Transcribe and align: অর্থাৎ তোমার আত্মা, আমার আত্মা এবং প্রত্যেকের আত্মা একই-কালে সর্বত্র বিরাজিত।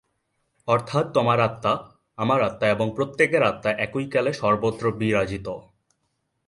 অর্থাৎ 0.67 1.05
তোমার 1.13 1.39
আত্মা, 1.39 1.73
আমার 2.17 2.41
আত্মা 2.41 2.67
এবং 2.67 2.87
প্রত্যেকের 2.95 3.43
আত্মা 3.43 3.71
একই-কালে 3.77 4.33
সর্বত্র 4.33 4.91
বিরাজিত। 4.91 5.47